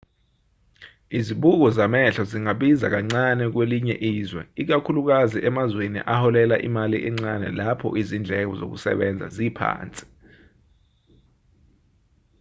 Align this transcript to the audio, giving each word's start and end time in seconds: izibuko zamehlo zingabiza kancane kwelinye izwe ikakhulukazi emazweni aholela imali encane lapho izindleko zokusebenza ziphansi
izibuko 1.19 1.65
zamehlo 1.77 2.23
zingabiza 2.31 2.85
kancane 2.93 3.43
kwelinye 3.53 3.95
izwe 4.13 4.41
ikakhulukazi 4.61 5.37
emazweni 5.49 5.99
aholela 6.13 6.55
imali 6.67 6.97
encane 7.09 7.47
lapho 7.59 7.87
izindleko 8.01 8.51
zokusebenza 8.61 9.25
ziphansi 9.35 10.03